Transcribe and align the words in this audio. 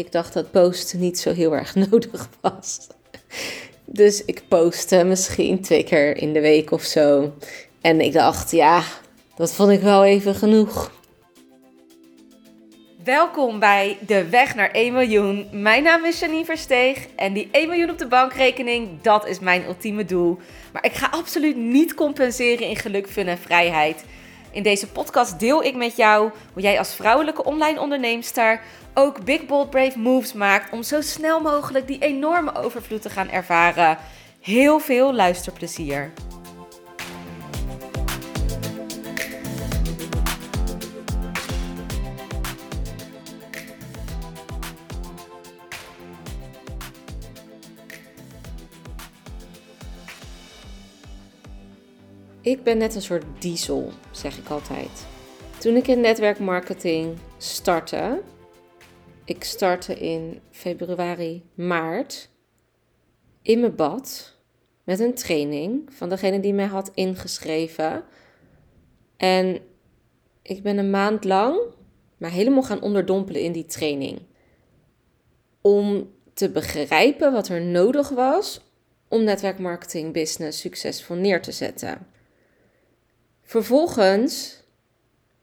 Ik 0.00 0.12
dacht 0.12 0.32
dat 0.32 0.50
posten 0.50 0.98
niet 0.98 1.18
zo 1.18 1.32
heel 1.32 1.54
erg 1.54 1.74
nodig 1.90 2.28
was. 2.40 2.86
Dus 3.84 4.24
ik 4.24 4.42
postte 4.48 5.04
misschien 5.04 5.60
twee 5.60 5.84
keer 5.84 6.16
in 6.16 6.32
de 6.32 6.40
week 6.40 6.70
of 6.70 6.82
zo. 6.82 7.32
En 7.80 8.00
ik 8.00 8.12
dacht, 8.12 8.50
ja, 8.50 8.82
dat 9.36 9.52
vond 9.52 9.70
ik 9.70 9.80
wel 9.80 10.04
even 10.04 10.34
genoeg. 10.34 10.92
Welkom 13.04 13.58
bij 13.58 13.98
De 14.06 14.28
Weg 14.28 14.54
naar 14.54 14.70
1 14.70 14.92
miljoen. 14.92 15.48
Mijn 15.52 15.82
naam 15.82 16.04
is 16.04 16.20
Janine 16.20 16.44
Versteeg 16.44 17.06
en 17.16 17.32
die 17.32 17.48
1 17.50 17.68
miljoen 17.68 17.90
op 17.90 17.98
de 17.98 18.06
bankrekening, 18.06 18.88
dat 19.02 19.26
is 19.26 19.38
mijn 19.38 19.64
ultieme 19.64 20.04
doel. 20.04 20.38
Maar 20.72 20.84
ik 20.84 20.92
ga 20.92 21.08
absoluut 21.10 21.56
niet 21.56 21.94
compenseren 21.94 22.66
in 22.66 22.76
geluk, 22.76 23.08
fun 23.08 23.26
en 23.26 23.38
vrijheid. 23.38 24.04
In 24.52 24.62
deze 24.62 24.86
podcast 24.86 25.38
deel 25.38 25.62
ik 25.62 25.76
met 25.76 25.96
jou 25.96 26.30
hoe 26.52 26.62
jij 26.62 26.78
als 26.78 26.94
vrouwelijke 26.94 27.44
online 27.44 27.80
onderneemster 27.80 28.60
ook 28.94 29.24
big 29.24 29.46
bold 29.46 29.70
brave 29.70 29.98
moves 29.98 30.32
maakt 30.32 30.72
om 30.72 30.82
zo 30.82 31.00
snel 31.00 31.40
mogelijk 31.40 31.86
die 31.86 31.98
enorme 31.98 32.54
overvloed 32.54 33.02
te 33.02 33.10
gaan 33.10 33.30
ervaren. 33.30 33.98
Heel 34.40 34.78
veel 34.78 35.14
luisterplezier. 35.14 36.12
Ik 52.50 52.62
ben 52.62 52.78
net 52.78 52.94
een 52.94 53.02
soort 53.02 53.24
diesel, 53.38 53.92
zeg 54.10 54.38
ik 54.38 54.48
altijd. 54.48 55.06
Toen 55.58 55.76
ik 55.76 55.86
in 55.86 56.00
netwerkmarketing 56.00 57.16
startte, 57.38 58.22
ik 59.24 59.44
startte 59.44 59.94
in 59.94 60.40
februari, 60.50 61.42
maart, 61.54 62.30
in 63.42 63.60
mijn 63.60 63.74
bad 63.74 64.36
met 64.84 65.00
een 65.00 65.14
training 65.14 65.94
van 65.94 66.08
degene 66.08 66.40
die 66.40 66.52
mij 66.52 66.66
had 66.66 66.90
ingeschreven. 66.94 68.04
En 69.16 69.60
ik 70.42 70.62
ben 70.62 70.78
een 70.78 70.90
maand 70.90 71.24
lang 71.24 71.60
maar 72.16 72.30
helemaal 72.30 72.62
gaan 72.62 72.82
onderdompelen 72.82 73.42
in 73.42 73.52
die 73.52 73.66
training. 73.66 74.18
Om 75.60 76.10
te 76.34 76.50
begrijpen 76.50 77.32
wat 77.32 77.48
er 77.48 77.60
nodig 77.60 78.08
was 78.08 78.60
om 79.08 79.24
netwerkmarketing 79.24 80.12
business 80.12 80.60
succesvol 80.60 81.16
neer 81.16 81.42
te 81.42 81.52
zetten. 81.52 82.18
Vervolgens 83.50 84.62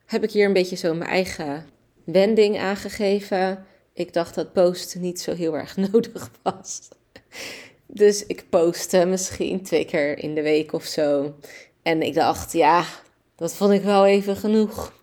heb 0.05 0.23
ik 0.23 0.31
hier 0.31 0.45
een 0.45 0.53
beetje 0.53 0.75
zo 0.75 0.93
mijn 0.93 1.09
eigen 1.09 1.69
wending 2.03 2.59
aangegeven. 2.59 3.65
Ik 3.93 4.13
dacht 4.13 4.35
dat 4.35 4.53
posten 4.53 5.01
niet 5.01 5.21
zo 5.21 5.33
heel 5.33 5.57
erg 5.57 5.77
nodig 5.91 6.31
was. 6.43 6.89
Dus 7.85 8.25
ik 8.25 8.49
postte 8.49 9.05
misschien 9.05 9.63
twee 9.63 9.85
keer 9.85 10.17
in 10.17 10.35
de 10.35 10.41
week 10.41 10.73
of 10.73 10.83
zo. 10.83 11.35
En 11.81 12.01
ik 12.01 12.13
dacht, 12.13 12.51
ja, 12.51 12.85
dat 13.35 13.53
vond 13.53 13.73
ik 13.73 13.81
wel 13.81 14.05
even 14.05 14.35
genoeg. 14.35 14.93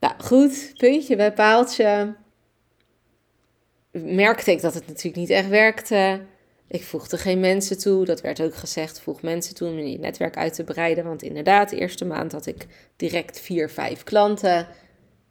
Nou 0.00 0.14
goed, 0.18 0.72
puntje 0.76 1.16
bij 1.16 1.32
paaltje. 1.32 2.14
Merkte 3.90 4.50
ik 4.50 4.60
dat 4.60 4.74
het 4.74 4.86
natuurlijk 4.86 5.16
niet 5.16 5.30
echt 5.30 5.48
werkte. 5.48 6.20
Ik 6.72 6.84
voegde 6.84 7.18
geen 7.18 7.40
mensen 7.40 7.78
toe. 7.78 8.04
Dat 8.04 8.20
werd 8.20 8.42
ook 8.42 8.54
gezegd, 8.54 9.00
voeg 9.00 9.22
mensen 9.22 9.54
toe 9.54 9.68
om 9.68 9.78
je 9.78 9.98
netwerk 9.98 10.36
uit 10.36 10.54
te 10.54 10.64
breiden. 10.64 11.04
Want 11.04 11.22
inderdaad, 11.22 11.70
de 11.70 11.76
eerste 11.76 12.04
maand 12.04 12.32
had 12.32 12.46
ik 12.46 12.66
direct 12.96 13.40
vier, 13.40 13.70
vijf 13.70 14.04
klanten. 14.04 14.66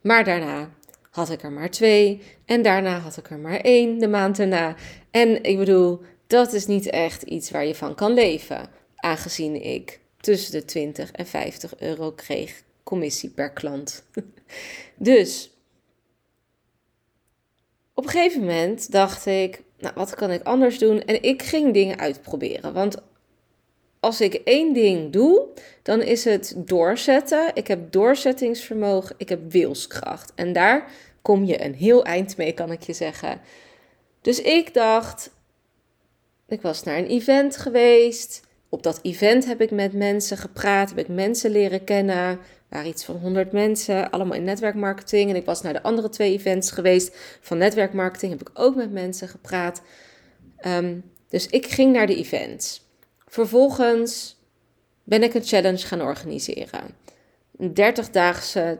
Maar 0.01 0.23
daarna 0.23 0.69
had 1.09 1.29
ik 1.29 1.43
er 1.43 1.51
maar 1.51 1.69
twee. 1.69 2.21
En 2.45 2.61
daarna 2.61 2.99
had 2.99 3.17
ik 3.17 3.29
er 3.29 3.39
maar 3.39 3.59
één 3.59 3.99
de 3.99 4.07
maand 4.07 4.37
daarna. 4.37 4.75
En 5.11 5.43
ik 5.43 5.57
bedoel, 5.57 6.01
dat 6.27 6.53
is 6.53 6.65
niet 6.65 6.89
echt 6.89 7.21
iets 7.21 7.51
waar 7.51 7.65
je 7.65 7.75
van 7.75 7.95
kan 7.95 8.13
leven. 8.13 8.69
Aangezien 8.95 9.63
ik 9.63 9.99
tussen 10.19 10.51
de 10.51 10.65
20 10.65 11.11
en 11.11 11.25
50 11.25 11.79
euro 11.79 12.11
kreeg 12.11 12.63
commissie 12.83 13.29
per 13.29 13.51
klant. 13.51 14.03
dus 14.97 15.49
op 17.93 18.03
een 18.03 18.09
gegeven 18.09 18.39
moment 18.39 18.91
dacht 18.91 19.25
ik, 19.25 19.63
nou, 19.81 19.93
wat 19.95 20.15
kan 20.15 20.31
ik 20.31 20.43
anders 20.43 20.79
doen? 20.79 21.01
En 21.01 21.23
ik 21.23 21.41
ging 21.41 21.73
dingen 21.73 21.99
uitproberen. 21.99 22.73
Want 22.73 22.97
als 23.99 24.21
ik 24.21 24.33
één 24.33 24.73
ding 24.73 25.11
doe, 25.11 25.47
dan 25.81 26.01
is 26.01 26.25
het 26.25 26.53
doorzetten. 26.57 27.51
Ik 27.53 27.67
heb 27.67 27.91
doorzettingsvermogen, 27.91 29.15
ik 29.17 29.29
heb 29.29 29.51
wilskracht. 29.51 30.31
En 30.35 30.53
daar 30.53 30.91
kom 31.21 31.45
je 31.45 31.63
een 31.63 31.73
heel 31.73 32.03
eind 32.05 32.37
mee, 32.37 32.53
kan 32.53 32.71
ik 32.71 32.81
je 32.81 32.93
zeggen. 32.93 33.41
Dus 34.21 34.41
ik 34.41 34.73
dacht, 34.73 35.31
ik 36.47 36.61
was 36.61 36.83
naar 36.83 36.97
een 36.97 37.07
event 37.07 37.57
geweest. 37.57 38.41
Op 38.69 38.83
dat 38.83 38.99
event 39.01 39.45
heb 39.45 39.61
ik 39.61 39.71
met 39.71 39.93
mensen 39.93 40.37
gepraat, 40.37 40.89
heb 40.89 40.97
ik 40.97 41.07
mensen 41.07 41.51
leren 41.51 41.83
kennen 41.83 42.39
waren 42.71 42.89
iets 42.89 43.03
van 43.03 43.15
100 43.15 43.51
mensen, 43.51 44.09
allemaal 44.09 44.37
in 44.37 44.43
netwerkmarketing. 44.43 45.29
En 45.29 45.35
ik 45.35 45.45
was 45.45 45.61
naar 45.61 45.73
de 45.73 45.83
andere 45.83 46.09
twee 46.09 46.33
events 46.33 46.71
geweest 46.71 47.15
van 47.41 47.57
netwerkmarketing, 47.57 48.31
heb 48.31 48.41
ik 48.41 48.49
ook 48.53 48.75
met 48.75 48.91
mensen 48.91 49.27
gepraat. 49.27 49.81
Ehm, 50.57 50.99
dus 51.29 51.47
ik 51.47 51.67
ging 51.67 51.93
naar 51.93 52.07
de 52.07 52.15
events. 52.15 52.89
Vervolgens 53.27 54.39
ben 55.03 55.23
ik 55.23 55.33
een 55.33 55.43
challenge 55.43 55.77
gaan 55.85 56.01
organiseren. 56.01 56.95
Een 57.57 57.73
30-daagse 57.73 58.79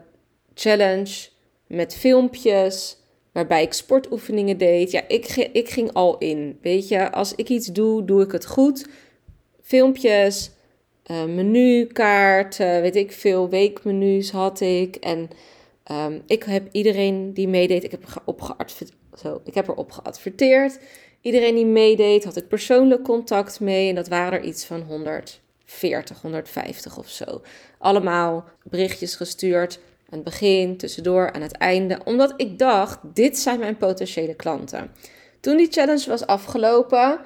challenge 0.54 1.28
met 1.66 1.94
filmpjes, 1.94 2.96
waarbij 3.32 3.62
ik 3.62 3.72
sportoefeningen 3.72 4.58
deed. 4.58 4.90
Ja, 4.90 5.08
ik, 5.08 5.26
ik 5.52 5.68
ging 5.68 5.92
al 5.92 6.18
in. 6.18 6.58
Weet 6.62 6.88
je, 6.88 7.12
als 7.12 7.34
ik 7.34 7.48
iets 7.48 7.66
doe, 7.66 8.04
doe 8.04 8.22
ik 8.22 8.32
het 8.32 8.46
goed. 8.46 8.86
Filmpjes, 9.62 10.50
menukaart, 11.06 12.56
weet 12.56 12.96
ik 12.96 13.12
veel, 13.12 13.48
weekmenu's 13.48 14.30
had 14.30 14.60
ik. 14.60 14.96
En 14.96 15.30
ehm, 15.84 16.20
ik 16.26 16.42
heb 16.42 16.68
iedereen 16.72 17.34
die 17.34 17.48
meedeed, 17.48 17.84
ik 17.84 17.90
heb, 17.90 18.22
zo, 19.18 19.40
ik 19.44 19.54
heb 19.54 19.68
erop 19.68 19.92
geadverteerd. 19.92 20.78
Iedereen 21.20 21.54
die 21.54 21.66
meedeed, 21.66 22.24
had 22.24 22.36
ik 22.36 22.48
persoonlijk 22.48 23.02
contact 23.02 23.60
mee. 23.60 23.88
En 23.88 23.94
dat 23.94 24.08
waren 24.08 24.38
er 24.38 24.44
iets 24.44 24.64
van 24.64 24.80
140, 24.80 26.20
150 26.22 26.98
of 26.98 27.08
zo. 27.08 27.42
Allemaal 27.78 28.44
berichtjes 28.62 29.14
gestuurd. 29.14 29.80
Aan 30.10 30.18
het 30.18 30.24
begin, 30.24 30.76
tussendoor, 30.76 31.32
aan 31.32 31.42
het 31.42 31.56
einde. 31.56 31.98
Omdat 32.04 32.34
ik 32.36 32.58
dacht, 32.58 32.98
dit 33.14 33.38
zijn 33.38 33.58
mijn 33.58 33.76
potentiële 33.76 34.34
klanten. 34.34 34.90
Toen 35.40 35.56
die 35.56 35.70
challenge 35.70 36.08
was 36.08 36.26
afgelopen, 36.26 37.20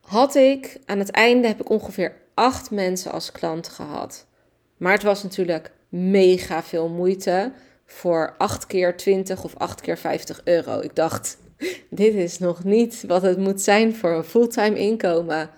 had 0.00 0.34
ik 0.34 0.78
aan 0.84 0.98
het 0.98 1.10
einde 1.10 1.46
heb 1.46 1.60
ik 1.60 1.70
ongeveer 1.70 2.14
acht 2.38 2.70
mensen 2.70 3.12
als 3.12 3.32
klant 3.32 3.68
gehad. 3.68 4.26
Maar 4.76 4.92
het 4.92 5.02
was 5.02 5.22
natuurlijk 5.22 5.70
mega 5.88 6.62
veel 6.62 6.88
moeite 6.88 7.52
voor 7.86 8.34
8 8.38 8.66
keer 8.66 8.96
20 8.96 9.44
of 9.44 9.56
8 9.56 9.80
keer 9.80 9.98
50 9.98 10.40
euro. 10.44 10.80
Ik 10.80 10.94
dacht, 10.94 11.38
dit 11.90 12.14
is 12.14 12.38
nog 12.38 12.64
niet 12.64 13.04
wat 13.06 13.22
het 13.22 13.38
moet 13.38 13.60
zijn 13.60 13.94
voor 13.94 14.10
een 14.10 14.24
fulltime 14.24 14.78
inkomen. 14.78 15.50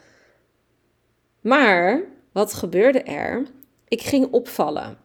Maar 1.40 2.02
wat 2.32 2.54
gebeurde 2.54 3.02
er? 3.02 3.46
Ik 3.88 4.02
ging 4.02 4.32
opvallen. 4.32 4.96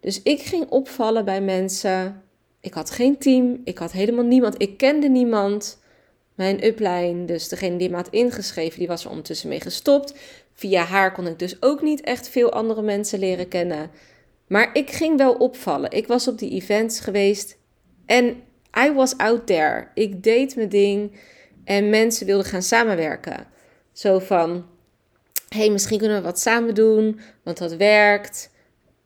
Dus 0.00 0.22
ik 0.22 0.40
ging 0.40 0.68
opvallen 0.68 1.24
bij 1.24 1.40
mensen. 1.40 2.22
Ik 2.60 2.74
had 2.74 2.90
geen 2.90 3.18
team, 3.18 3.60
ik 3.64 3.78
had 3.78 3.92
helemaal 3.92 4.24
niemand, 4.24 4.62
ik 4.62 4.76
kende 4.76 5.08
niemand. 5.08 5.78
Mijn 6.38 6.66
upline, 6.66 7.24
dus 7.24 7.48
degene 7.48 7.76
die 7.76 7.90
me 7.90 7.96
had 7.96 8.08
ingeschreven, 8.10 8.78
die 8.78 8.88
was 8.88 9.04
er 9.04 9.10
ondertussen 9.10 9.48
mee 9.48 9.60
gestopt. 9.60 10.14
Via 10.52 10.82
haar 10.82 11.12
kon 11.12 11.26
ik 11.26 11.38
dus 11.38 11.62
ook 11.62 11.82
niet 11.82 12.00
echt 12.00 12.28
veel 12.28 12.52
andere 12.52 12.82
mensen 12.82 13.18
leren 13.18 13.48
kennen. 13.48 13.90
Maar 14.46 14.70
ik 14.72 14.90
ging 14.90 15.16
wel 15.16 15.32
opvallen. 15.32 15.90
Ik 15.90 16.06
was 16.06 16.28
op 16.28 16.38
die 16.38 16.50
events 16.50 17.00
geweest 17.00 17.58
en 18.06 18.42
I 18.84 18.92
was 18.92 19.16
out 19.16 19.46
there. 19.46 19.88
Ik 19.94 20.22
deed 20.22 20.56
mijn 20.56 20.68
ding 20.68 21.20
en 21.64 21.90
mensen 21.90 22.26
wilden 22.26 22.46
gaan 22.46 22.62
samenwerken. 22.62 23.46
Zo 23.92 24.18
van, 24.18 24.66
hey, 25.48 25.70
misschien 25.70 25.98
kunnen 25.98 26.16
we 26.16 26.22
wat 26.22 26.40
samen 26.40 26.74
doen, 26.74 27.20
want 27.42 27.58
dat 27.58 27.76
werkt. 27.76 28.50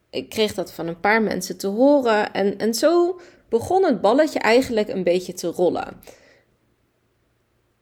Ik 0.09 0.29
kreeg 0.29 0.53
dat 0.53 0.73
van 0.73 0.87
een 0.87 0.99
paar 0.99 1.21
mensen 1.21 1.57
te 1.57 1.67
horen 1.67 2.33
en, 2.33 2.57
en 2.57 2.73
zo 2.73 3.19
begon 3.49 3.83
het 3.83 4.01
balletje 4.01 4.39
eigenlijk 4.39 4.87
een 4.87 5.03
beetje 5.03 5.33
te 5.33 5.47
rollen. 5.47 6.21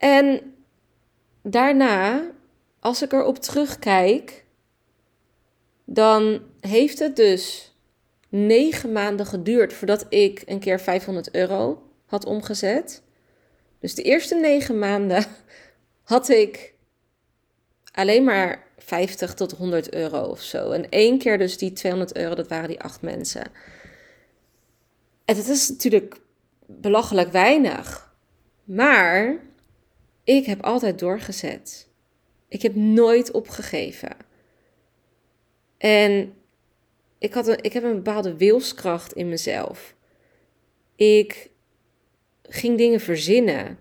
En 0.01 0.55
daarna 1.41 2.31
als 2.79 3.01
ik 3.01 3.11
erop 3.13 3.37
terugkijk, 3.37 4.45
dan 5.85 6.41
heeft 6.59 6.99
het 6.99 7.15
dus 7.15 7.75
negen 8.29 8.91
maanden 8.91 9.25
geduurd 9.25 9.73
voordat 9.73 10.05
ik 10.09 10.43
een 10.45 10.59
keer 10.59 10.79
500 10.79 11.35
euro 11.35 11.83
had 12.05 12.25
omgezet. 12.25 13.01
Dus 13.79 13.95
de 13.95 14.01
eerste 14.01 14.35
negen 14.35 14.79
maanden 14.79 15.25
had 16.03 16.29
ik 16.29 16.73
alleen 17.91 18.23
maar 18.23 18.67
50 18.77 19.33
tot 19.33 19.51
100 19.51 19.93
euro 19.93 20.23
of 20.23 20.41
zo. 20.41 20.71
En 20.71 20.89
één 20.89 21.17
keer 21.17 21.37
dus 21.37 21.57
die 21.57 21.73
200 21.73 22.15
euro, 22.15 22.35
dat 22.35 22.47
waren 22.47 22.67
die 22.67 22.81
acht 22.81 23.01
mensen. 23.01 23.43
En 25.25 25.35
het 25.35 25.47
is 25.47 25.69
natuurlijk 25.69 26.19
belachelijk 26.65 27.31
weinig. 27.31 28.13
Maar 28.63 29.49
ik 30.37 30.45
heb 30.45 30.61
altijd 30.63 30.99
doorgezet. 30.99 31.87
Ik 32.47 32.61
heb 32.61 32.75
nooit 32.75 33.31
opgegeven. 33.31 34.15
En 35.77 36.33
ik, 37.17 37.33
had 37.33 37.47
een, 37.47 37.57
ik 37.61 37.73
heb 37.73 37.83
een 37.83 37.95
bepaalde 37.95 38.37
wilskracht 38.37 39.13
in 39.13 39.29
mezelf. 39.29 39.95
Ik 40.95 41.49
ging 42.43 42.77
dingen 42.77 42.99
verzinnen. 42.99 43.77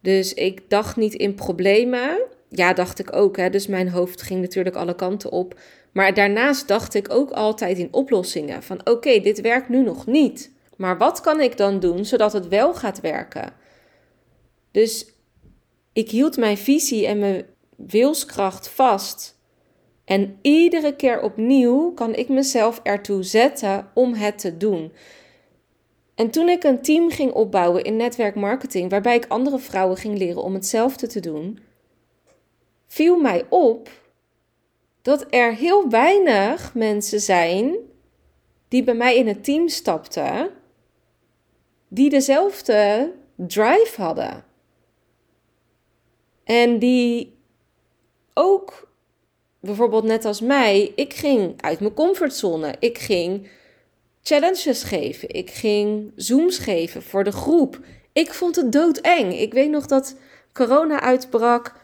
Dus 0.00 0.34
ik 0.34 0.70
dacht 0.70 0.96
niet 0.96 1.14
in 1.14 1.34
problemen. 1.34 2.20
Ja, 2.48 2.72
dacht 2.72 2.98
ik 2.98 3.16
ook. 3.16 3.36
Hè? 3.36 3.50
Dus 3.50 3.66
mijn 3.66 3.88
hoofd 3.88 4.22
ging 4.22 4.40
natuurlijk 4.40 4.76
alle 4.76 4.94
kanten 4.94 5.30
op. 5.30 5.60
Maar 5.92 6.14
daarnaast 6.14 6.68
dacht 6.68 6.94
ik 6.94 7.10
ook 7.10 7.30
altijd 7.30 7.78
in 7.78 7.92
oplossingen. 7.92 8.62
Van 8.62 8.88
oké, 8.88 9.20
dit 9.20 9.40
werkt 9.40 9.68
nu 9.68 9.82
nog 9.82 10.06
niet. 10.06 10.52
Maar 10.76 10.98
wat 10.98 11.20
kan 11.20 11.40
ik 11.40 11.56
dan 11.56 11.80
doen 11.80 12.04
zodat 12.04 12.32
het 12.32 12.48
wel 12.48 12.74
gaat 12.74 13.00
werken? 13.00 13.52
Dus 14.70 15.17
ik 15.98 16.10
hield 16.10 16.36
mijn 16.36 16.56
visie 16.56 17.06
en 17.06 17.18
mijn 17.18 17.46
wilskracht 17.76 18.68
vast. 18.68 19.38
En 20.04 20.38
iedere 20.42 20.96
keer 20.96 21.22
opnieuw 21.22 21.92
kan 21.92 22.14
ik 22.14 22.28
mezelf 22.28 22.80
ertoe 22.82 23.22
zetten 23.22 23.90
om 23.94 24.14
het 24.14 24.38
te 24.38 24.56
doen. 24.56 24.92
En 26.14 26.30
toen 26.30 26.48
ik 26.48 26.64
een 26.64 26.82
team 26.82 27.10
ging 27.10 27.32
opbouwen 27.32 27.84
in 27.84 27.96
netwerkmarketing, 27.96 28.90
waarbij 28.90 29.16
ik 29.16 29.26
andere 29.28 29.58
vrouwen 29.58 29.96
ging 29.96 30.18
leren 30.18 30.42
om 30.42 30.54
hetzelfde 30.54 31.06
te 31.06 31.20
doen, 31.20 31.58
viel 32.86 33.16
mij 33.20 33.44
op 33.48 33.90
dat 35.02 35.26
er 35.30 35.54
heel 35.54 35.88
weinig 35.88 36.74
mensen 36.74 37.20
zijn 37.20 37.76
die 38.68 38.84
bij 38.84 38.94
mij 38.94 39.16
in 39.16 39.26
het 39.26 39.44
team 39.44 39.68
stapten, 39.68 40.50
die 41.88 42.10
dezelfde 42.10 43.12
drive 43.36 44.02
hadden. 44.02 44.47
En 46.48 46.78
die 46.78 47.38
ook, 48.34 48.88
bijvoorbeeld 49.60 50.04
net 50.04 50.24
als 50.24 50.40
mij, 50.40 50.92
ik 50.94 51.14
ging 51.14 51.62
uit 51.62 51.80
mijn 51.80 51.94
comfortzone. 51.94 52.74
Ik 52.78 52.98
ging 52.98 53.48
challenges 54.22 54.82
geven. 54.82 55.28
Ik 55.28 55.50
ging 55.50 56.12
zooms 56.16 56.58
geven 56.58 57.02
voor 57.02 57.24
de 57.24 57.32
groep. 57.32 57.80
Ik 58.12 58.34
vond 58.34 58.56
het 58.56 58.72
doodeng. 58.72 59.38
Ik 59.38 59.52
weet 59.52 59.70
nog 59.70 59.86
dat 59.86 60.16
corona 60.52 61.00
uitbrak 61.00 61.74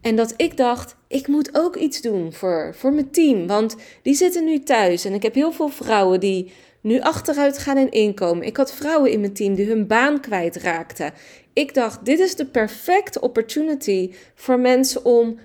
en 0.00 0.16
dat 0.16 0.34
ik 0.36 0.56
dacht, 0.56 0.96
ik 1.08 1.26
moet 1.26 1.58
ook 1.58 1.76
iets 1.76 2.00
doen 2.00 2.32
voor, 2.32 2.74
voor 2.76 2.92
mijn 2.92 3.10
team. 3.10 3.46
Want 3.46 3.76
die 4.02 4.14
zitten 4.14 4.44
nu 4.44 4.62
thuis 4.62 5.04
en 5.04 5.14
ik 5.14 5.22
heb 5.22 5.34
heel 5.34 5.52
veel 5.52 5.68
vrouwen 5.68 6.20
die 6.20 6.52
nu 6.80 7.00
achteruit 7.00 7.58
gaan 7.58 7.78
in 7.78 7.90
inkomen. 7.90 8.46
Ik 8.46 8.56
had 8.56 8.74
vrouwen 8.74 9.10
in 9.10 9.20
mijn 9.20 9.32
team 9.32 9.54
die 9.54 9.66
hun 9.66 9.86
baan 9.86 10.20
kwijtraakten. 10.20 11.12
Ik 11.52 11.74
dacht, 11.74 12.04
dit 12.04 12.18
is 12.18 12.36
de 12.36 12.46
perfecte 12.46 13.20
opportunity 13.20 14.14
voor 14.34 14.60
mensen 14.60 15.04
om 15.04 15.38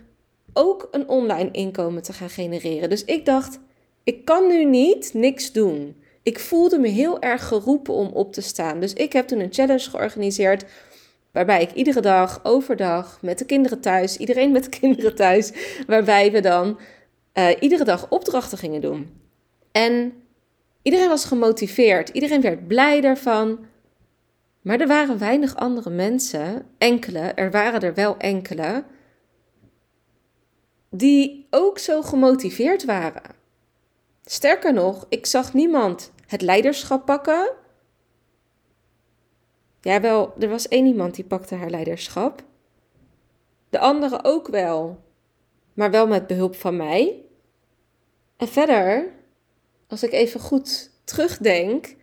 ook 0.54 0.88
een 0.92 1.08
online 1.08 1.52
inkomen 1.52 2.02
te 2.02 2.14
gaan 2.14 2.30
genereren. 2.30 2.90
Dus 2.90 3.06
ik 3.06 3.26
dacht, 3.26 3.60
ik 4.04 4.26
kan 4.26 4.48
nu 4.48 4.66
niet 4.66 5.14
niks 5.14 5.52
doen. 5.52 5.96
Ik 6.24 6.40
voelde 6.40 6.80
me 6.80 6.88
heel 6.88 7.22
erg 7.22 7.48
geroepen 7.48 7.94
om 7.94 8.08
op 8.08 8.34
te 8.34 8.42
staan. 8.42 8.80
Dus 8.80 8.94
ik 8.94 9.14
heb 9.14 9.28
toen 9.28 9.40
een 9.40 9.54
challenge 9.54 9.90
georganiseerd. 9.90 10.66
Waarbij 11.32 11.62
ik 11.62 11.72
iedere 11.72 12.02
dag, 12.02 12.40
overdag, 12.44 13.20
met 13.22 13.38
de 13.38 13.46
kinderen 13.46 13.80
thuis, 13.80 14.18
iedereen 14.18 14.52
met 14.52 14.64
de 14.64 14.70
kinderen 14.80 15.16
thuis, 15.16 15.52
waarbij 15.88 16.32
we 16.32 16.40
dan 16.40 16.80
uh, 17.34 17.50
iedere 17.60 17.84
dag 17.84 18.10
opdrachten 18.10 18.58
gingen 18.58 18.82
doen. 18.82 19.22
En 19.72 20.14
iedereen 20.86 21.10
was 21.10 21.26
gemotiveerd, 21.26 22.10
iedereen 22.10 22.42
werd 22.42 22.68
blij 22.68 23.02
daarvan. 23.02 23.66
Maar 24.62 24.80
er 24.80 24.88
waren 24.88 25.18
weinig 25.18 25.56
andere 25.56 25.90
mensen, 25.90 26.66
enkele, 26.78 27.20
er 27.20 27.52
waren 27.52 27.82
er 27.82 27.94
wel 27.94 28.18
enkele, 28.18 28.84
die 30.90 31.48
ook 31.50 31.80
zo 31.80 32.02
gemotiveerd 32.02 32.86
waren. 32.86 33.36
Sterker 34.26 34.74
nog, 34.74 35.06
ik 35.10 35.26
zag 35.26 35.54
niemand 35.54 36.12
het 36.28 36.42
leiderschap 36.42 37.06
pakken. 37.06 37.52
Ja, 39.82 40.02
wel, 40.02 40.34
er 40.40 40.50
was 40.50 40.68
één 40.68 40.86
iemand 40.86 41.16
die 41.16 41.26
pakte 41.26 41.56
haar 41.56 41.70
leiderschap. 41.70 42.44
De 43.70 43.80
andere 43.80 44.24
ook 44.24 44.48
wel, 44.48 45.04
maar 45.74 45.92
wel 45.92 46.08
met 46.08 46.28
behulp 46.28 46.56
van 46.56 46.76
mij. 46.76 47.22
En 48.38 48.48
verder, 48.48 49.15
als 49.96 50.04
ik 50.04 50.14
even 50.14 50.40
goed 50.40 50.92
terugdenk, 51.04 51.96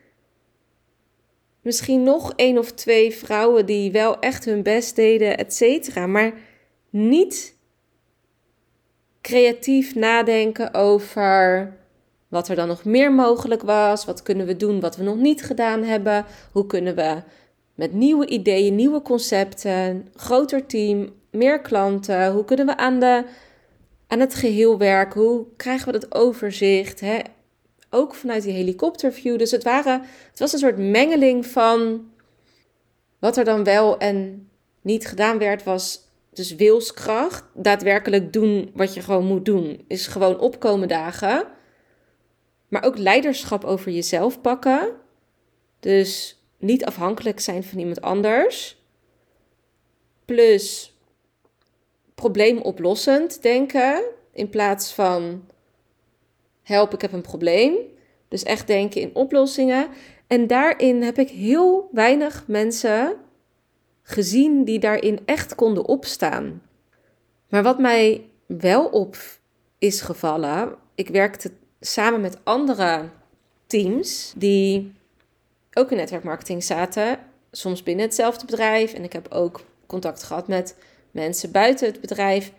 misschien 1.63 2.03
nog 2.03 2.33
één 2.37 2.59
of 2.59 2.73
twee 2.73 3.15
vrouwen 3.15 3.67
die 3.67 3.93
wel 3.93 4.19
echt 4.19 4.45
hun 4.45 4.63
best 4.63 4.97
deden, 4.97 5.39
et 5.39 5.55
cetera, 5.55 6.07
maar 6.07 6.33
niet 6.91 7.57
creatief 9.21 9.95
nadenken 9.95 10.75
over 10.75 11.73
wat 12.29 12.49
er 12.49 12.57
dan 12.57 12.69
nog 12.69 12.85
meer 12.85 13.13
mogelijk 13.13 13.63
was. 13.63 14.05
Wat 14.05 14.23
kunnen 14.23 14.47
we 14.47 14.57
doen 14.57 14.81
wat 14.81 14.97
we 14.97 15.03
nog 15.03 15.17
niet 15.17 15.43
gedaan 15.43 15.83
hebben? 15.83 16.25
Hoe 16.53 16.67
kunnen 16.67 16.95
we 16.95 17.23
met 17.75 17.93
nieuwe 17.93 18.27
ideeën, 18.27 18.75
nieuwe 18.75 19.03
concepten, 19.03 20.09
groter 20.15 20.67
team, 20.67 21.13
meer 21.31 21.61
klanten? 21.61 22.33
Hoe 22.33 22.45
kunnen 22.45 22.67
we 22.67 22.77
aan, 22.77 23.01
de, 23.01 23.25
aan 24.07 24.21
het 24.21 24.35
geheel 24.35 24.79
werken? 24.79 25.21
Hoe 25.21 25.47
krijgen 25.57 25.93
we 25.93 25.99
dat 25.99 26.15
overzicht? 26.15 27.01
Hè? 27.01 27.19
Ook 27.95 28.15
vanuit 28.15 28.43
die 28.43 28.53
helikopterview. 28.53 29.39
Dus 29.39 29.51
het, 29.51 29.65
waren, 29.65 30.01
het 30.31 30.39
was 30.39 30.53
een 30.53 30.59
soort 30.59 30.79
mengeling 30.79 31.47
van 31.47 32.11
wat 33.19 33.37
er 33.37 33.45
dan 33.45 33.65
wel 33.65 33.99
en 33.99 34.49
niet 34.81 35.07
gedaan 35.07 35.39
werd, 35.39 35.65
was 35.65 36.09
dus 36.31 36.55
wilskracht. 36.55 37.45
Daadwerkelijk 37.55 38.33
doen 38.33 38.71
wat 38.75 38.95
je 38.95 39.01
gewoon 39.01 39.27
moet 39.27 39.45
doen, 39.45 39.85
is 39.89 40.07
gewoon 40.07 40.39
opkomen 40.39 40.89
dagen. 40.89 41.47
Maar 42.69 42.85
ook 42.85 42.99
leiderschap 42.99 43.65
over 43.65 43.93
jezelf 43.93 44.41
pakken. 44.41 44.91
Dus 45.81 46.41
niet 46.59 46.85
afhankelijk 46.85 47.41
zijn 47.41 47.65
van 47.65 47.79
iemand 47.79 48.01
anders. 48.01 48.83
Plus 50.25 50.97
probleemoplossend 52.15 53.43
denken 53.43 54.03
in 54.33 54.49
plaats 54.49 54.93
van 54.93 55.45
help, 56.63 56.95
ik 56.95 57.01
heb 57.01 57.13
een 57.13 57.21
probleem. 57.21 57.75
Dus 58.29 58.43
echt 58.43 58.67
denken 58.67 59.01
in 59.01 59.15
oplossingen. 59.15 59.89
En 60.27 60.47
daarin 60.47 61.03
heb 61.03 61.19
ik 61.19 61.29
heel 61.29 61.89
weinig 61.93 62.45
mensen 62.47 63.17
gezien 64.03 64.65
die 64.65 64.79
daarin 64.79 65.21
echt 65.25 65.55
konden 65.55 65.87
opstaan. 65.87 66.63
Maar 67.49 67.63
wat 67.63 67.79
mij 67.79 68.25
wel 68.47 68.87
op 68.87 69.17
is 69.79 70.01
gevallen, 70.01 70.75
ik 70.95 71.09
werkte 71.09 71.51
samen 71.81 72.21
met 72.21 72.39
andere 72.45 73.09
teams 73.67 74.33
die 74.37 74.93
ook 75.73 75.91
in 75.91 75.97
netwerkmarketing 75.97 76.65
zaten, 76.65 77.19
soms 77.51 77.83
binnen 77.83 78.05
hetzelfde 78.05 78.47
bedrijf. 78.47 78.93
En 78.93 79.05
ik 79.05 79.13
heb 79.13 79.33
ook 79.33 79.61
contact 79.87 80.23
gehad 80.23 80.49
met 80.49 80.77
mensen 81.11 81.51
buiten 81.51 81.87
het 81.87 82.01
bedrijf. 82.01 82.53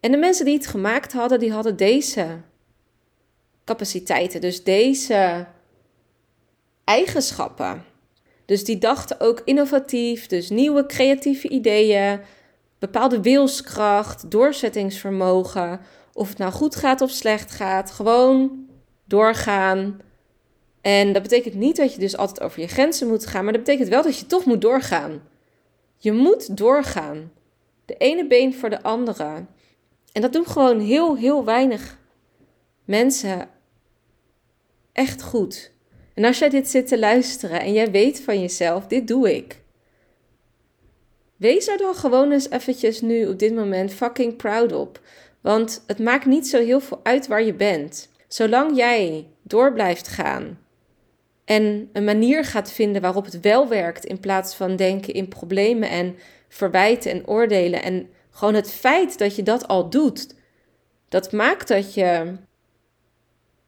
En 0.00 0.10
de 0.10 0.18
mensen 0.18 0.44
die 0.44 0.54
het 0.54 0.66
gemaakt 0.66 1.12
hadden, 1.12 1.38
die 1.38 1.52
hadden 1.52 1.76
deze 1.76 2.26
capaciteiten, 3.66 4.40
dus 4.40 4.64
deze 4.64 5.46
eigenschappen. 6.84 7.84
Dus 8.44 8.64
die 8.64 8.78
dachten 8.78 9.20
ook 9.20 9.42
innovatief, 9.44 10.26
dus 10.26 10.50
nieuwe 10.50 10.86
creatieve 10.86 11.48
ideeën, 11.48 12.20
bepaalde 12.78 13.20
wilskracht, 13.20 14.30
doorzettingsvermogen. 14.30 15.80
Of 16.12 16.28
het 16.28 16.38
nou 16.38 16.52
goed 16.52 16.76
gaat 16.76 17.00
of 17.00 17.10
slecht 17.10 17.52
gaat, 17.52 17.90
gewoon 17.90 18.66
doorgaan. 19.04 20.00
En 20.80 21.12
dat 21.12 21.22
betekent 21.22 21.54
niet 21.54 21.76
dat 21.76 21.92
je 21.92 22.00
dus 22.00 22.16
altijd 22.16 22.40
over 22.40 22.60
je 22.60 22.68
grenzen 22.68 23.08
moet 23.08 23.26
gaan, 23.26 23.44
maar 23.44 23.52
dat 23.52 23.64
betekent 23.64 23.88
wel 23.88 24.02
dat 24.02 24.18
je 24.18 24.26
toch 24.26 24.44
moet 24.44 24.60
doorgaan. 24.60 25.22
Je 25.98 26.12
moet 26.12 26.56
doorgaan. 26.56 27.32
De 27.84 27.94
ene 27.94 28.26
been 28.26 28.54
voor 28.54 28.70
de 28.70 28.82
andere. 28.82 29.44
En 30.12 30.22
dat 30.22 30.32
doen 30.32 30.46
gewoon 30.46 30.80
heel, 30.80 31.16
heel 31.16 31.44
weinig 31.44 31.98
mensen 32.84 33.48
echt 34.96 35.22
goed. 35.22 35.70
En 36.14 36.24
als 36.24 36.38
jij 36.38 36.48
dit 36.48 36.68
zit 36.68 36.86
te 36.86 36.98
luisteren 36.98 37.60
en 37.60 37.72
jij 37.72 37.90
weet 37.90 38.20
van 38.20 38.40
jezelf, 38.40 38.86
dit 38.86 39.08
doe 39.08 39.34
ik. 39.34 39.60
Wees 41.36 41.68
er 41.68 41.78
dan 41.78 41.94
gewoon 41.94 42.32
eens 42.32 42.50
eventjes 42.50 43.00
nu 43.00 43.26
op 43.26 43.38
dit 43.38 43.54
moment 43.54 43.92
fucking 43.92 44.36
proud 44.36 44.72
op. 44.72 45.00
Want 45.40 45.84
het 45.86 45.98
maakt 45.98 46.26
niet 46.26 46.48
zo 46.48 46.58
heel 46.58 46.80
veel 46.80 47.00
uit 47.02 47.26
waar 47.26 47.42
je 47.42 47.54
bent. 47.54 48.08
Zolang 48.28 48.76
jij 48.76 49.26
door 49.42 49.72
blijft 49.72 50.08
gaan 50.08 50.58
en 51.46 51.88
een 51.92 52.04
manier 52.04 52.44
gaat 52.44 52.72
vinden 52.72 53.02
waarop 53.02 53.24
het 53.24 53.40
wel 53.40 53.68
werkt, 53.68 54.04
in 54.04 54.20
plaats 54.20 54.54
van 54.54 54.76
denken 54.76 55.14
in 55.14 55.28
problemen 55.28 55.88
en 55.88 56.16
verwijten 56.48 57.10
en 57.10 57.26
oordelen. 57.26 57.82
En 57.82 58.08
gewoon 58.30 58.54
het 58.54 58.70
feit 58.70 59.18
dat 59.18 59.36
je 59.36 59.42
dat 59.42 59.68
al 59.68 59.90
doet, 59.90 60.34
dat 61.08 61.32
maakt 61.32 61.68
dat 61.68 61.94
je 61.94 62.36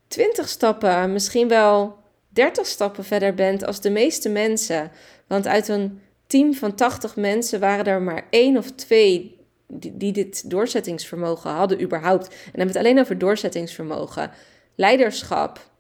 twintig 0.08 0.48
stappen, 0.48 1.12
misschien 1.12 1.48
wel 1.48 1.96
30 2.28 2.66
stappen 2.66 3.04
verder 3.04 3.34
bent 3.34 3.64
als 3.64 3.80
de 3.80 3.90
meeste 3.90 4.28
mensen. 4.28 4.90
Want 5.26 5.46
uit 5.46 5.68
een 5.68 6.00
team 6.26 6.54
van 6.54 6.74
80 6.74 7.16
mensen 7.16 7.60
waren 7.60 7.84
er 7.84 8.02
maar 8.02 8.26
één 8.30 8.56
of 8.56 8.70
twee 8.70 9.38
die, 9.66 9.96
die 9.96 10.12
dit 10.12 10.50
doorzettingsvermogen 10.50 11.50
hadden 11.50 11.82
überhaupt. 11.82 12.26
En 12.26 12.34
dan 12.34 12.44
hebben 12.44 12.66
we 12.66 12.78
het 12.78 12.86
alleen 12.86 13.00
over 13.00 13.18
doorzettingsvermogen. 13.18 14.30
Leiderschap. 14.74 15.70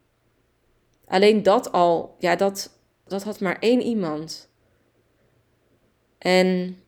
Alleen 1.06 1.42
dat 1.42 1.72
al, 1.72 2.16
ja, 2.18 2.36
dat, 2.36 2.70
dat 3.06 3.22
had 3.22 3.40
maar 3.40 3.58
één 3.58 3.82
iemand. 3.82 4.48
En 6.18 6.78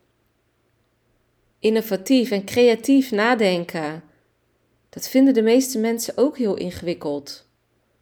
innovatief 1.59 2.31
en 2.31 2.45
creatief 2.45 3.11
nadenken. 3.11 4.03
Dat 4.91 5.07
vinden 5.07 5.33
de 5.33 5.41
meeste 5.41 5.79
mensen 5.79 6.17
ook 6.17 6.37
heel 6.37 6.55
ingewikkeld. 6.55 7.47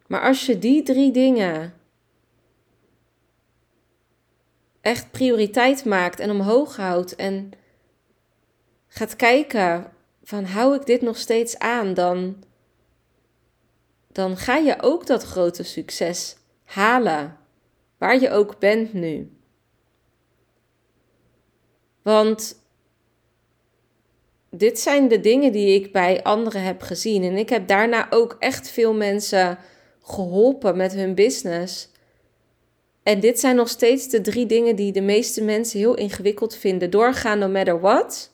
Maar 0.07 0.21
als 0.21 0.45
je 0.45 0.59
die 0.59 0.83
drie 0.83 1.11
dingen 1.11 1.73
echt 4.81 5.11
prioriteit 5.11 5.85
maakt 5.85 6.19
en 6.19 6.29
omhoog 6.29 6.75
houdt 6.75 7.15
en 7.15 7.51
gaat 8.87 9.15
kijken 9.15 9.91
van 10.23 10.43
hou 10.43 10.75
ik 10.75 10.85
dit 10.85 11.01
nog 11.01 11.17
steeds 11.17 11.59
aan, 11.59 11.93
dan, 11.93 12.43
dan 14.11 14.37
ga 14.37 14.55
je 14.55 14.81
ook 14.81 15.05
dat 15.05 15.23
grote 15.23 15.63
succes 15.63 16.37
halen, 16.63 17.37
waar 17.97 18.19
je 18.19 18.29
ook 18.29 18.59
bent 18.59 18.93
nu. 18.93 19.37
Want 22.01 22.58
dit 24.51 24.79
zijn 24.79 25.07
de 25.07 25.19
dingen 25.19 25.51
die 25.51 25.81
ik 25.81 25.91
bij 25.91 26.23
anderen 26.23 26.63
heb 26.63 26.81
gezien. 26.81 27.23
En 27.23 27.37
ik 27.37 27.49
heb 27.49 27.67
daarna 27.67 28.07
ook 28.09 28.35
echt 28.39 28.69
veel 28.69 28.93
mensen 28.93 29.57
geholpen 30.01 30.77
met 30.77 30.93
hun 30.93 31.15
business. 31.15 31.89
En 33.03 33.19
dit 33.19 33.39
zijn 33.39 33.55
nog 33.55 33.69
steeds 33.69 34.09
de 34.09 34.21
drie 34.21 34.45
dingen 34.45 34.75
die 34.75 34.91
de 34.91 35.01
meeste 35.01 35.43
mensen 35.43 35.79
heel 35.79 35.95
ingewikkeld 35.95 36.55
vinden. 36.55 36.89
Doorgaan 36.89 37.39
no 37.39 37.47
matter 37.47 37.79
what. 37.79 38.33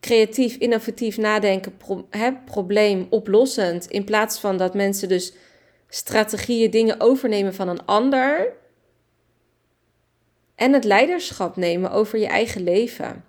Creatief, 0.00 0.56
innovatief 0.56 1.16
nadenken, 1.16 1.76
pro 1.76 2.06
probleem 2.44 3.06
oplossend. 3.10 3.86
In 3.86 4.04
plaats 4.04 4.38
van 4.38 4.56
dat 4.56 4.74
mensen 4.74 5.08
dus 5.08 5.32
strategieën, 5.88 6.70
dingen 6.70 7.00
overnemen 7.00 7.54
van 7.54 7.68
een 7.68 7.84
ander. 7.86 8.52
En 10.58 10.72
het 10.72 10.84
leiderschap 10.84 11.56
nemen 11.56 11.90
over 11.90 12.18
je 12.18 12.26
eigen 12.26 12.62
leven. 12.62 13.24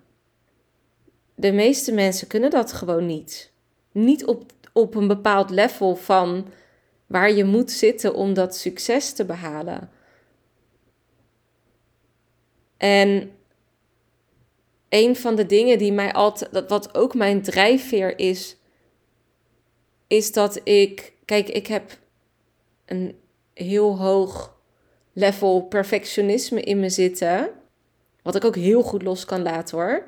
De 1.34 1.52
meeste 1.52 1.92
mensen 1.92 2.26
kunnen 2.26 2.50
dat 2.50 2.72
gewoon 2.72 3.06
niet. 3.06 3.52
Niet 3.92 4.24
op, 4.24 4.52
op 4.72 4.94
een 4.94 5.08
bepaald 5.08 5.50
level 5.50 5.96
van 5.96 6.46
waar 7.06 7.32
je 7.32 7.44
moet 7.44 7.70
zitten 7.70 8.14
om 8.14 8.34
dat 8.34 8.56
succes 8.56 9.12
te 9.12 9.24
behalen. 9.24 9.90
En 12.76 13.32
een 14.88 15.16
van 15.16 15.34
de 15.34 15.46
dingen 15.46 15.78
die 15.78 15.92
mij 15.92 16.12
altijd, 16.12 16.68
wat 16.68 16.94
ook 16.94 17.14
mijn 17.14 17.42
drijfveer 17.42 18.18
is, 18.18 18.56
is 20.06 20.32
dat 20.32 20.60
ik, 20.64 21.12
kijk, 21.24 21.48
ik 21.48 21.66
heb 21.66 21.98
een 22.84 23.18
heel 23.54 23.98
hoog 23.98 24.58
level 25.12 25.62
perfectionisme 25.62 26.60
in 26.60 26.80
me 26.80 26.88
zitten. 26.88 27.50
Wat 28.22 28.34
ik 28.34 28.44
ook 28.44 28.56
heel 28.56 28.82
goed 28.82 29.02
los 29.02 29.24
kan 29.24 29.42
laten 29.42 29.78
hoor. 29.78 30.04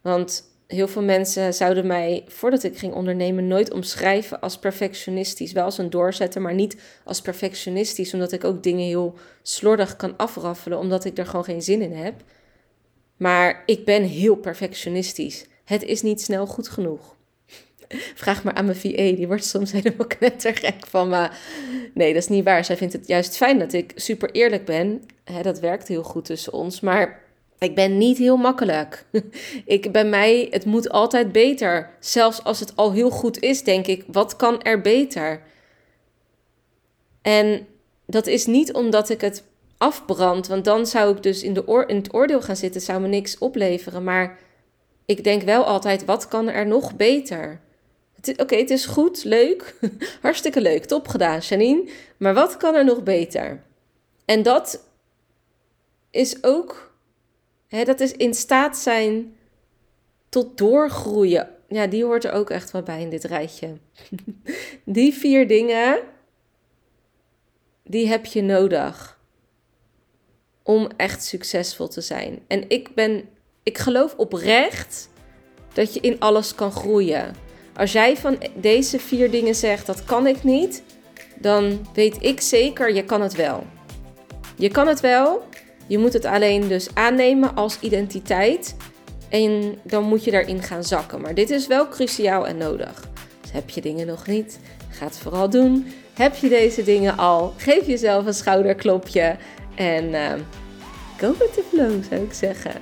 Want 0.00 0.56
heel 0.66 0.88
veel 0.88 1.02
mensen 1.02 1.54
zouden 1.54 1.86
mij, 1.86 2.24
voordat 2.26 2.62
ik 2.62 2.78
ging 2.78 2.94
ondernemen, 2.94 3.46
nooit 3.46 3.72
omschrijven 3.72 4.40
als 4.40 4.58
perfectionistisch. 4.58 5.52
Wel 5.52 5.64
als 5.64 5.78
een 5.78 5.90
doorzetter, 5.90 6.42
maar 6.42 6.54
niet 6.54 6.76
als 7.04 7.20
perfectionistisch. 7.20 8.14
Omdat 8.14 8.32
ik 8.32 8.44
ook 8.44 8.62
dingen 8.62 8.86
heel 8.86 9.14
slordig 9.42 9.96
kan 9.96 10.16
afraffelen, 10.16 10.78
omdat 10.78 11.04
ik 11.04 11.18
er 11.18 11.26
gewoon 11.26 11.44
geen 11.44 11.62
zin 11.62 11.82
in 11.82 11.92
heb. 11.92 12.14
Maar 13.16 13.62
ik 13.66 13.84
ben 13.84 14.02
heel 14.02 14.36
perfectionistisch. 14.36 15.46
Het 15.64 15.82
is 15.82 16.02
niet 16.02 16.20
snel 16.20 16.46
goed 16.46 16.68
genoeg. 16.68 17.16
Vraag 18.14 18.44
maar 18.44 18.54
aan 18.54 18.64
mijn 18.64 18.76
VA, 18.76 19.12
die 19.16 19.26
wordt 19.26 19.44
soms 19.44 19.72
helemaal 19.82 20.06
knettergek 20.06 20.86
van 20.86 21.08
me. 21.08 21.28
Nee, 21.94 22.12
dat 22.12 22.22
is 22.22 22.28
niet 22.28 22.44
waar. 22.44 22.64
Zij 22.64 22.76
vindt 22.76 22.92
het 22.92 23.06
juist 23.06 23.36
fijn 23.36 23.58
dat 23.58 23.72
ik 23.72 23.92
super 23.94 24.30
eerlijk 24.30 24.64
ben. 24.64 25.02
dat 25.42 25.60
werkt 25.60 25.88
heel 25.88 26.02
goed 26.02 26.24
tussen 26.24 26.52
ons. 26.52 26.80
Maar 26.80 27.22
ik 27.58 27.74
ben 27.74 27.98
niet 27.98 28.18
heel 28.18 28.36
makkelijk. 28.36 29.04
ik, 29.64 29.92
bij 29.92 30.04
mij, 30.04 30.48
het 30.50 30.64
moet 30.64 30.90
altijd 30.90 31.32
beter. 31.32 31.90
Zelfs 32.00 32.44
als 32.44 32.60
het 32.60 32.76
al 32.76 32.92
heel 32.92 33.10
goed 33.10 33.40
is, 33.40 33.62
denk 33.64 33.86
ik, 33.86 34.04
wat 34.06 34.36
kan 34.36 34.62
er 34.62 34.80
beter? 34.80 35.42
En 37.22 37.66
dat 38.06 38.26
is 38.26 38.46
niet 38.46 38.72
omdat 38.72 39.08
ik 39.08 39.20
het 39.20 39.44
afbrand, 39.78 40.46
want 40.46 40.64
dan 40.64 40.86
zou 40.86 41.16
ik 41.16 41.22
dus 41.22 41.42
in, 41.42 41.54
de 41.54 41.68
oor, 41.68 41.88
in 41.88 41.96
het 41.96 42.14
oordeel 42.14 42.42
gaan 42.42 42.56
zitten, 42.56 42.80
zou 42.80 43.00
me 43.00 43.08
niks 43.08 43.38
opleveren. 43.38 44.04
Maar 44.04 44.38
ik 45.06 45.24
denk 45.24 45.42
wel 45.42 45.64
altijd, 45.64 46.04
wat 46.04 46.28
kan 46.28 46.48
er 46.48 46.66
nog 46.66 46.96
beter? 46.96 47.60
Oké, 48.36 48.56
het 48.56 48.70
is 48.70 48.86
goed, 48.86 49.24
leuk, 49.24 49.74
hartstikke 50.22 50.60
leuk, 50.60 50.84
top 50.84 51.08
gedaan, 51.08 51.38
Janine. 51.38 51.88
Maar 52.16 52.34
wat 52.34 52.56
kan 52.56 52.74
er 52.74 52.84
nog 52.84 53.02
beter? 53.02 53.62
En 54.24 54.42
dat 54.42 54.84
is 56.10 56.44
ook, 56.44 56.94
hè, 57.68 57.84
dat 57.84 58.00
is 58.00 58.12
in 58.12 58.34
staat 58.34 58.76
zijn 58.76 59.36
tot 60.28 60.58
doorgroeien. 60.58 61.48
Ja, 61.68 61.86
die 61.86 62.04
hoort 62.04 62.24
er 62.24 62.32
ook 62.32 62.50
echt 62.50 62.70
wel 62.70 62.82
bij 62.82 63.00
in 63.00 63.10
dit 63.10 63.24
rijtje. 63.24 63.76
Die 64.84 65.14
vier 65.14 65.48
dingen, 65.48 66.00
die 67.84 68.08
heb 68.08 68.26
je 68.26 68.42
nodig 68.42 69.18
om 70.62 70.88
echt 70.96 71.24
succesvol 71.24 71.88
te 71.88 72.00
zijn. 72.00 72.38
En 72.46 72.70
ik 72.70 72.94
ben, 72.94 73.28
ik 73.62 73.78
geloof 73.78 74.14
oprecht 74.16 75.08
dat 75.72 75.94
je 75.94 76.00
in 76.00 76.20
alles 76.20 76.54
kan 76.54 76.72
groeien. 76.72 77.34
Als 77.78 77.92
jij 77.92 78.16
van 78.16 78.38
deze 78.54 78.98
vier 78.98 79.30
dingen 79.30 79.54
zegt 79.54 79.86
dat 79.86 80.04
kan 80.04 80.26
ik 80.26 80.42
niet, 80.44 80.82
dan 81.36 81.86
weet 81.94 82.16
ik 82.20 82.40
zeker, 82.40 82.94
je 82.94 83.04
kan 83.04 83.20
het 83.20 83.34
wel. 83.34 83.66
Je 84.56 84.68
kan 84.68 84.86
het 84.86 85.00
wel. 85.00 85.42
Je 85.86 85.98
moet 85.98 86.12
het 86.12 86.24
alleen 86.24 86.68
dus 86.68 86.88
aannemen 86.94 87.54
als 87.54 87.80
identiteit. 87.80 88.76
En 89.28 89.78
dan 89.82 90.04
moet 90.04 90.24
je 90.24 90.30
daarin 90.30 90.62
gaan 90.62 90.84
zakken. 90.84 91.20
Maar 91.20 91.34
dit 91.34 91.50
is 91.50 91.66
wel 91.66 91.88
cruciaal 91.88 92.46
en 92.46 92.56
nodig. 92.56 93.08
Dus 93.40 93.52
heb 93.52 93.70
je 93.70 93.80
dingen 93.80 94.06
nog 94.06 94.26
niet? 94.26 94.58
Ga 94.90 95.04
het 95.04 95.18
vooral 95.18 95.50
doen. 95.50 95.92
Heb 96.14 96.36
je 96.36 96.48
deze 96.48 96.82
dingen 96.82 97.16
al? 97.16 97.54
Geef 97.56 97.86
jezelf 97.86 98.26
een 98.26 98.34
schouderklopje. 98.34 99.36
En 99.74 100.04
uh, 100.04 100.32
go 101.18 101.34
with 101.38 101.54
the 101.54 101.62
flow, 101.70 102.04
zou 102.10 102.22
ik 102.22 102.32
zeggen. 102.32 102.72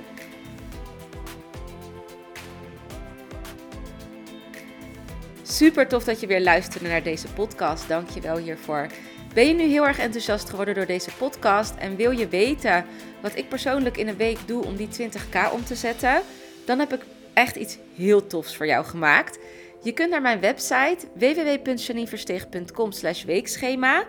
Super 5.57 5.87
tof 5.87 6.03
dat 6.03 6.19
je 6.19 6.27
weer 6.27 6.41
luisterde 6.41 6.87
naar 6.87 7.03
deze 7.03 7.27
podcast. 7.27 7.87
Dank 7.87 8.09
je 8.09 8.21
wel 8.21 8.37
hiervoor. 8.37 8.87
Ben 9.33 9.47
je 9.47 9.53
nu 9.53 9.63
heel 9.63 9.87
erg 9.87 9.99
enthousiast 9.99 10.49
geworden 10.49 10.75
door 10.75 10.85
deze 10.85 11.09
podcast 11.17 11.75
en 11.75 11.95
wil 11.95 12.11
je 12.11 12.27
weten 12.27 12.85
wat 13.21 13.35
ik 13.35 13.49
persoonlijk 13.49 13.97
in 13.97 14.07
een 14.07 14.17
week 14.17 14.37
doe 14.45 14.65
om 14.65 14.75
die 14.75 14.87
20k 14.87 15.51
om 15.53 15.65
te 15.65 15.75
zetten? 15.75 16.21
Dan 16.65 16.79
heb 16.79 16.93
ik 16.93 17.01
echt 17.33 17.55
iets 17.55 17.77
heel 17.95 18.27
tofs 18.27 18.55
voor 18.55 18.65
jou 18.65 18.85
gemaakt. 18.85 19.39
Je 19.83 19.91
kunt 19.91 20.09
naar 20.09 20.21
mijn 20.21 20.39
website 20.39 20.97
www.janineversteeg.com 21.13 22.89
weekschema 23.25 24.05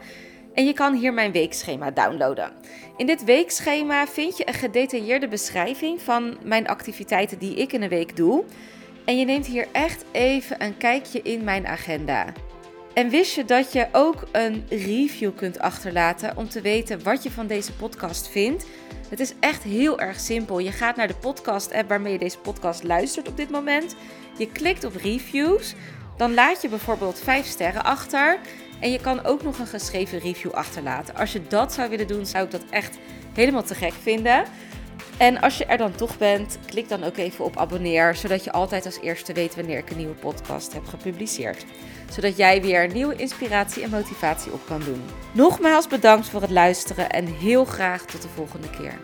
en 0.55 0.67
je 0.67 0.73
kan 0.73 0.95
hier 0.95 1.15
mijn 1.15 1.33
weekschema 1.33 1.91
downloaden. 1.91 2.53
In 2.97 3.07
dit 3.07 3.25
weekschema 3.25 4.07
vind 4.07 4.37
je 4.37 4.49
een 4.49 4.55
gedetailleerde 4.55 5.29
beschrijving 5.29 6.01
van 6.01 6.39
mijn 6.43 6.69
activiteiten 6.69 7.39
die 7.39 7.55
ik 7.55 7.73
in 7.73 7.83
een 7.83 7.89
week 7.89 8.17
doe. 8.17 8.45
En 9.09 9.19
je 9.19 9.25
neemt 9.25 9.47
hier 9.47 9.69
echt 9.73 10.05
even 10.13 10.63
een 10.63 10.77
kijkje 10.77 11.23
in 11.23 11.45
mijn 11.45 11.67
agenda. 11.67 12.33
En 12.95 13.09
wist 13.09 13.35
je 13.35 13.45
dat 13.45 13.73
je 13.73 13.89
ook 13.93 14.29
een 14.33 14.67
review 14.69 15.35
kunt 15.37 15.59
achterlaten 15.59 16.37
om 16.37 16.49
te 16.49 16.61
weten 16.61 17.03
wat 17.03 17.23
je 17.23 17.31
van 17.31 17.47
deze 17.47 17.73
podcast 17.73 18.29
vindt? 18.29 18.67
Het 19.09 19.21
is 19.21 19.33
echt 19.41 19.63
heel 19.63 20.01
erg 20.01 20.21
simpel. 20.21 20.59
Je 20.59 20.73
gaat 20.73 20.97
naar 20.97 21.07
de 21.07 21.15
podcast-app 21.15 21.89
waarmee 21.89 22.13
je 22.13 22.19
deze 22.19 22.39
podcast 22.39 22.83
luistert 22.83 23.29
op 23.29 23.37
dit 23.37 23.51
moment. 23.51 23.97
Je 24.39 24.53
klikt 24.53 24.85
op 24.85 24.95
reviews. 24.95 25.75
Dan 26.17 26.35
laat 26.35 26.63
je 26.63 26.69
bijvoorbeeld 26.69 27.21
5 27.21 27.47
sterren 27.47 27.85
achter. 27.85 28.39
En 28.81 28.91
je 28.91 29.01
kan 29.01 29.25
ook 29.25 29.43
nog 29.43 29.59
een 29.59 29.67
geschreven 29.67 30.19
review 30.19 30.53
achterlaten. 30.53 31.15
Als 31.15 31.33
je 31.33 31.43
dat 31.49 31.73
zou 31.73 31.91
willen 31.91 32.07
doen, 32.07 32.27
zou 32.27 32.45
ik 32.45 32.51
dat 32.51 32.65
echt 32.71 32.99
helemaal 33.35 33.63
te 33.63 33.75
gek 33.75 33.95
vinden. 34.03 34.45
En 35.19 35.41
als 35.41 35.59
je 35.59 35.65
er 35.65 35.79
dan 35.79 35.95
toch 35.95 36.19
bent, 36.19 36.59
klik 36.67 36.89
dan 36.89 37.05
ook 37.05 37.17
even 37.17 37.45
op 37.45 37.57
abonneer, 37.57 38.15
zodat 38.17 38.45
je 38.45 38.53
altijd 38.53 38.85
als 38.87 39.01
eerste 39.01 39.33
weet 39.33 39.55
wanneer 39.55 39.79
ik 39.79 39.91
een 39.91 39.97
nieuwe 39.97 40.15
podcast 40.15 40.73
heb 40.73 40.87
gepubliceerd. 40.87 41.65
Zodat 42.11 42.37
jij 42.37 42.63
weer 42.63 42.93
nieuwe 42.93 43.17
inspiratie 43.17 43.83
en 43.83 43.91
motivatie 43.91 44.53
op 44.53 44.61
kan 44.67 44.81
doen. 44.81 45.03
Nogmaals 45.33 45.87
bedankt 45.87 46.29
voor 46.29 46.41
het 46.41 46.51
luisteren 46.51 47.11
en 47.11 47.27
heel 47.27 47.65
graag 47.65 48.05
tot 48.05 48.23
de 48.23 48.29
volgende 48.29 48.71
keer. 48.71 48.95